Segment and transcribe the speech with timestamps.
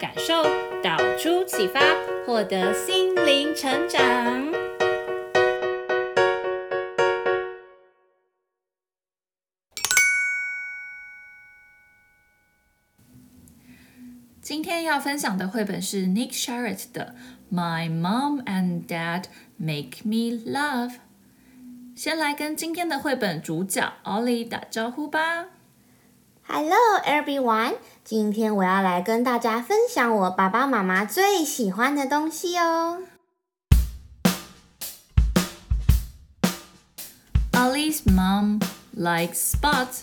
[0.00, 0.42] 感受，
[0.82, 1.78] 导出启发，
[2.24, 4.50] 获得心灵成长。
[14.40, 17.14] 今天要分享的绘本是 Nick Sharratt 的
[17.54, 19.24] 《My Mom and Dad
[19.58, 20.92] Make Me Love》。
[21.94, 25.59] 先来跟今天的绘本主角 Ollie 打招呼吧。
[26.52, 32.98] Hello everyone，今天我要来跟大家分享我爸爸妈妈最喜欢的东西哦。
[37.52, 38.60] Ollie's mom
[38.98, 40.00] likes spots.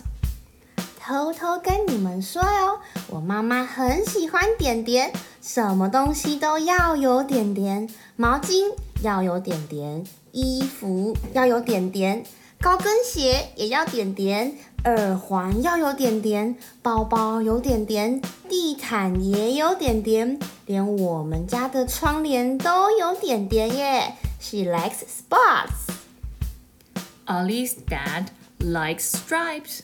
[0.98, 5.12] 偷偷跟你们说哟，我妈妈很喜欢点点，
[5.42, 10.02] 什么东西都要有点点，毛巾要有点点，
[10.32, 12.24] 衣服要有点点，
[12.60, 24.14] 高跟鞋也要点点，耳环要有点点，包包有点点，地毯也有点点，连我们家的窗帘都有点点耶。
[24.40, 25.94] She likes spots.
[27.26, 28.26] Ollie's dad
[28.58, 29.82] likes stripes.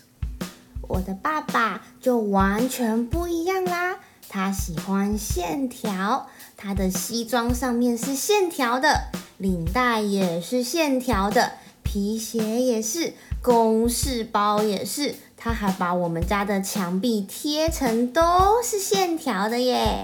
[0.88, 11.52] 我的爸爸就完全不一样啦，他喜欢线条，他的西装上面是线条的，领带也是线条的，
[11.94, 20.02] 皮鞋也是，公事包也是，他还把我们家的墙壁贴成都是线条的耶。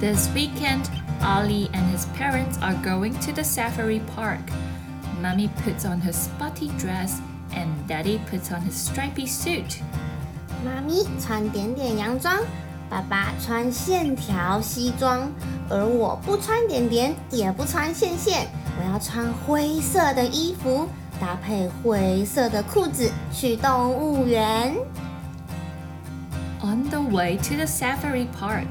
[0.00, 0.86] This weekend,
[1.20, 4.40] Ollie and his parents are going to the safari park.
[5.22, 7.20] Mummy puts on her spotty dress,
[7.52, 9.76] and Daddy puts on his stripy suit.
[10.64, 12.36] 妈咪穿点点洋装，
[12.89, 15.31] 爸爸穿线条西装，
[15.69, 18.47] 而我不穿点点，也不穿线线，
[18.77, 20.87] 我要穿灰色的衣服，
[21.19, 24.75] 搭配灰色的裤子去动物园。
[26.61, 28.67] On the way to the safari park,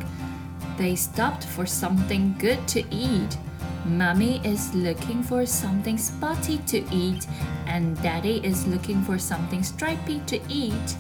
[0.78, 3.36] they stopped for something good to eat.
[3.84, 7.26] Mommy is looking for something spotty to eat,
[7.66, 10.96] and Daddy is looking for something stripy to eat.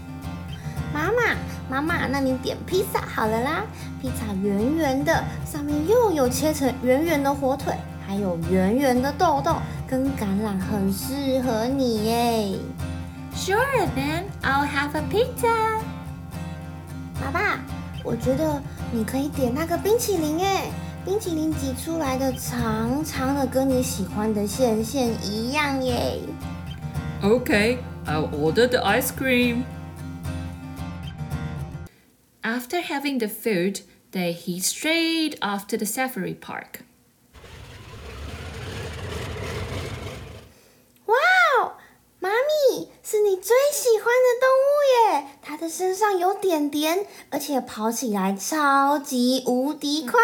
[0.93, 1.35] 妈妈，
[1.69, 3.63] 妈妈，那你点披萨好了啦！
[4.01, 7.73] 披萨圆圆的，上面又有切成圆圆的火腿，
[8.07, 9.55] 还有圆圆的豆豆，
[9.87, 12.59] 跟橄榄很适合你耶。
[13.35, 13.57] Sure,
[13.95, 15.79] then I'll have a pizza.
[17.19, 17.59] 爸爸，
[18.03, 18.61] 我觉得
[18.91, 20.71] 你可以点那个冰淇淋耶。
[21.05, 26.19] 冰淇淋挤出来的长长的，跟你喜欢的线线一样耶。
[27.21, 29.63] Okay, I'll order the ice cream.
[32.47, 33.81] After having the food,
[34.13, 36.79] they head straight off to the safari park.
[41.07, 41.15] 哇
[41.59, 41.73] 哦，
[42.19, 44.71] 妈咪，是你最喜欢的动物
[45.11, 45.27] 耶！
[45.41, 50.21] 它的身上有点点，而且跑起来超级无敌快。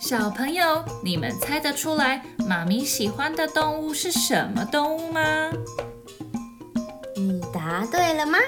[0.00, 5.50] 小朋友，你们猜得出来妈咪喜欢的动物是什么动物吗？
[7.14, 8.38] 你答对了吗？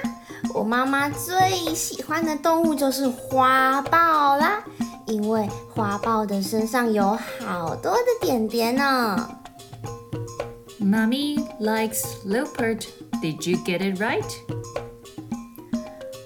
[0.54, 4.62] 我妈妈最喜欢的动物就是花豹啦，
[5.04, 9.28] 因为花豹的身上有好多的点点呢。
[10.80, 12.84] Mommy likes leopard.
[13.20, 14.22] Did you get it right?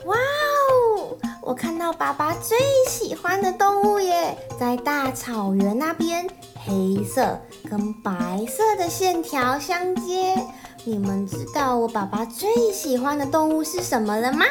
[0.05, 6.29] 哇哦我看到爸爸最喜欢的动物耶，在大草原那边，
[6.67, 10.37] 黑色跟白色的线条相接。
[10.85, 14.45] 你们知道我爸爸最喜欢的动物是什么了吗？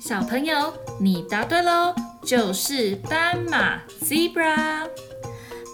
[0.00, 4.88] 小朋友，你答对喽，就是斑马 （zebra）。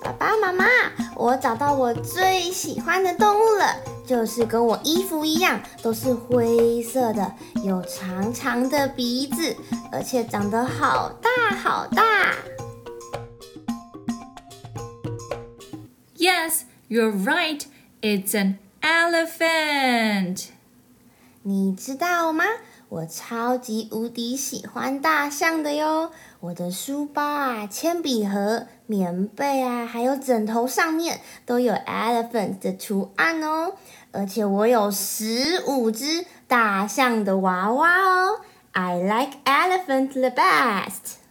[0.02, 0.64] 爸爸妈妈，
[1.14, 3.76] 我找到我最喜欢的动物了。
[4.04, 7.32] 就是跟我衣服一样，都是灰色的，
[7.62, 9.56] 有长长的鼻子，
[9.92, 12.32] 而且长得好大好大。
[16.16, 17.62] Yes, you're right.
[18.02, 20.46] It's an elephant.
[21.44, 22.44] 你知道吗？
[22.88, 26.10] 我超级无敌喜欢大象的哟！
[26.40, 33.74] 我的书包啊、铅笔盒、棉被啊，还有枕头上面都有 elephant 的图案哦。
[34.10, 38.40] 而且我有十五只大象的娃娃哦。
[38.72, 41.21] I like elephant the best。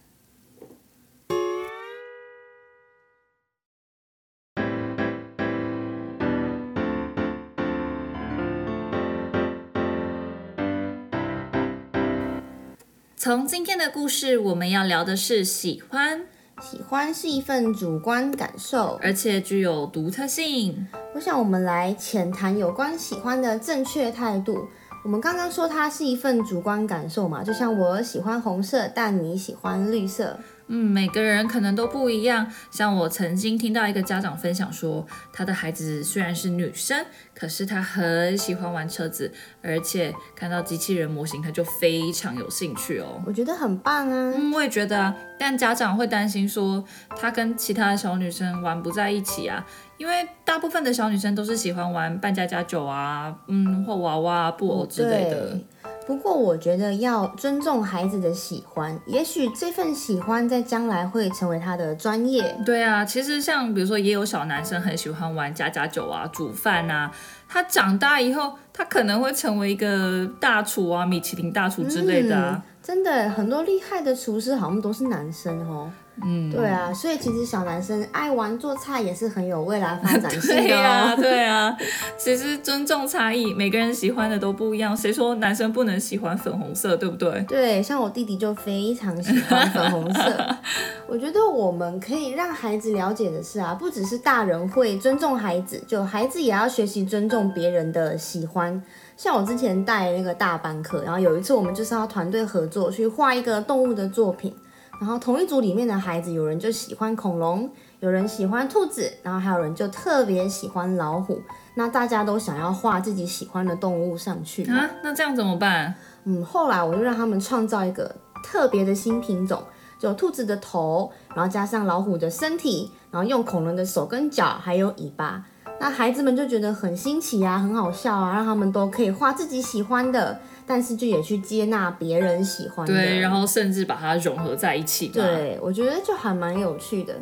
[13.24, 16.22] 从今天的故事，我们要聊的是喜欢。
[16.60, 20.88] 喜欢是一份主观感受，而且具有独特性。
[21.14, 24.66] 我想我们来浅谈有关喜欢的正确态度。
[25.04, 30.36] 我们刚刚说它是一份主观感受嘛，就像我喜欢红色，但你喜欢绿色。
[30.74, 32.50] 嗯，每个人可能都不一样。
[32.70, 37.04] 像我曾经听到一个家长分享说，他的孩子虽然是女生，
[37.34, 39.30] 可是他很喜欢玩车子，
[39.62, 43.22] 而且看到机器人模型他就非常有兴趣哦。
[43.26, 44.32] 我觉得很棒啊。
[44.34, 45.14] 嗯，我也觉得啊。
[45.38, 46.82] 但家长会担心说，
[47.20, 49.62] 他跟其他的小女生玩不在一起啊，
[49.98, 55.58] 因为大部分的小女生都是喜欢玩扮家家酒啊，嗯，或娃娃、布偶之类的。
[56.06, 62.56] 不过我觉得要尊重孩子的喜欢，也许这份喜欢在将来会成为他的专业。
[62.66, 67.12] 对啊，其实像比如说，也有小男生很喜欢玩家家酒啊、煮饭啊，
[67.48, 72.62] 他长大以后，他可能会成为一个大厨啊、米其林大厨之类的啊。
[72.62, 75.90] 嗯，真的，很多厉害的厨师好像都是男生哦。
[76.22, 80.66] 嗯，对啊，所以其实小男生爱玩做菜也是很有未来 发展性的哦。
[80.66, 81.76] 对啊，对啊，
[82.18, 84.94] 其实尊重差异，每个人喜欢的都不一样。
[84.94, 87.40] 谁说男生不能喜欢粉红色，对不对？
[87.48, 90.56] 对，像我弟弟就非常喜欢粉红色。
[91.08, 98.80] 我觉得我们可以让孩子了解的是啊，不只是大人会尊重孩子，就孩子也要学习尊重别人的喜欢。
[99.16, 104.54] 像我之前带那个大班课，然后有一次我们就是要团队合作去画一个动物的作品。
[105.02, 107.68] 然后同一组里面的孩子，有人就喜欢恐龙，
[107.98, 111.42] 有人喜欢兔子，然后还有人就特别喜欢老虎。
[111.74, 114.88] 那大家都想要画自己喜欢的动物上去啊？
[115.02, 115.92] 那这样怎么办？
[116.22, 118.14] 嗯，后来我就让他们创造一个
[118.44, 119.60] 特别的新品种，
[119.98, 125.44] 就兔子的头，然后加上老虎的身体，然后用恐龙的手跟脚还有尾巴。
[125.80, 130.38] 那孩子们就觉得很新奇啊，很好笑啊，让他们都可以画自己喜欢的。
[130.66, 135.08] 但是就也去接纳别人喜欢的，对，然后甚至把它融合在一起。
[135.08, 137.14] 对，我觉得就还蛮有趣的。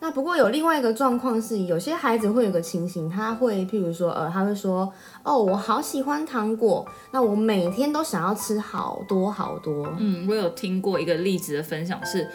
[0.00, 4.92] 那不过有另外一个状况是，有些孩子会有个情形，他会譬如说，呃，他会说，
[5.22, 9.92] 哦，我好喜欢糖果，那我每天都想要吃好多好多。
[9.98, 12.28] 嗯，我有听过一个例子的分享是。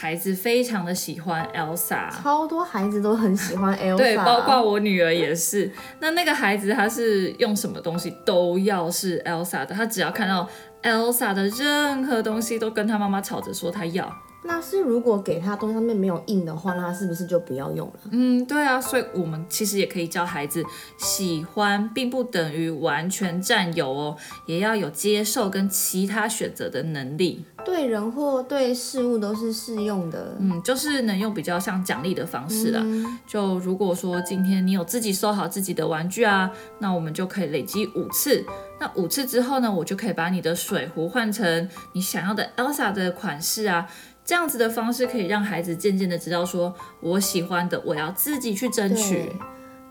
[0.00, 5.68] 孩子非常的喜欢 Elsa，超多孩子都很喜欢 Elsa，对，包括我女儿也是。
[5.98, 10.48] 那那个孩子他是用什么东西都要是 Elsa 的，他只要看到
[10.84, 14.08] Elsa 的任何东西，都跟他妈妈吵着说他要。
[14.44, 17.94] 那是如果给他东西上面没有印的话，那他是不是就不要用了？
[18.12, 20.62] 嗯，对啊，所以我们其实也可以教孩子，
[20.96, 27.44] 喜欢并不等于完全占有哦，也要有接受跟其他选择的能力。
[27.64, 30.36] 对人或对事物都是适用的。
[30.38, 32.80] 嗯，就是能用比较像奖励的方式啦。
[32.82, 33.18] 嗯。
[33.26, 38.42] 就如果说今天你有自己收好自己的玩具啊，那我们就可以累积五次。
[38.80, 43.86] 那五次之后呢，我就可以把你的水壶换成你想要的 Elsa 的款式啊。
[44.28, 49.32] 这样子的方式可以让孩子渐渐的知道，说我喜欢的，我要自己去争取。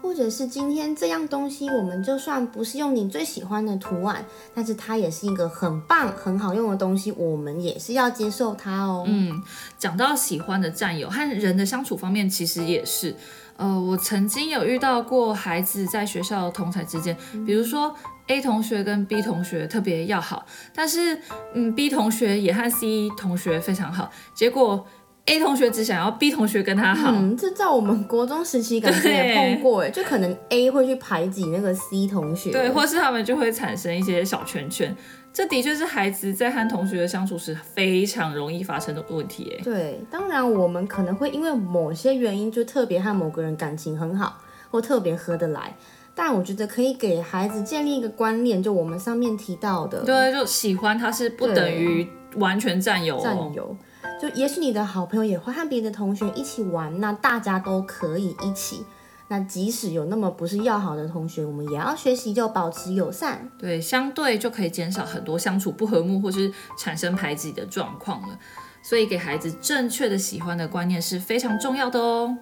[0.08, 9.04] 或者是今天这样东西，我们就算不是用你最喜欢的图案，但是它也是一个很棒、很好用的东西，我们也是要接受它哦。
[9.06, 9.44] 嗯，
[9.78, 13.14] 讲到喜欢的占有和人的相处方面，其实也是。
[13.58, 17.94] 呃，我曾经有遇到过孩子在学校同才之间，比如说
[18.28, 21.20] A 同学跟 B 同学特别要好，但是
[21.54, 24.86] 嗯 B 同学也和 C 同学非常好，结果
[25.28, 27.12] A 同学只想要 B 同学跟他好。
[27.12, 34.96] 嗯，这在我们国中时期感觉也碰过哎，就可能 A 会去排挤那个 C 同学，对，或是他们就会产生一些小圈圈。
[35.34, 39.64] 这的确是孩子在和同学的相处时非常容易发生的问题哎。
[39.64, 44.42] 对，当然我们可能会因为某些原因就特别和某个人感情很好，
[44.72, 45.76] 或特别合得来。
[46.16, 53.22] 但我觉得可以给孩子建立一个观念，就我们上面提到的，对，就喜欢他是不等于完全占有哦。
[53.24, 53.76] 占有，
[54.22, 58.86] 就也许你的好朋友也会和别的同学一起玩，那大家都可以一起。
[59.30, 63.50] 那即使有那么不是要好的同学，我们也要学习就保持友善。
[63.60, 68.40] 对，相对就可以减少很多相处不和睦或是产生排挤的状况了。
[68.82, 72.38] 所以给孩子正确的喜欢的观念是非常重要的哦。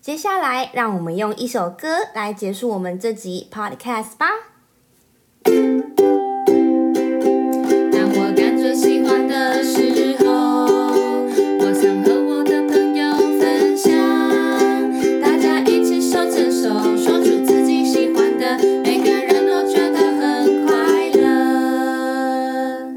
[0.00, 4.30] 接下来让我们用一首歌来结束我们这集 podcast 吧。
[7.92, 10.24] 当我感觉喜欢的时候
[11.58, 13.92] 我想和我的朋友分享
[15.20, 22.88] 大家一起手牵手说出自己喜欢的每个人都觉得很快乐。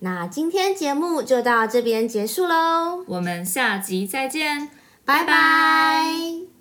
[0.00, 3.04] 那今天节目就到这边结束喽。
[3.06, 4.81] 我们下集再见。
[5.04, 6.51] 拜拜。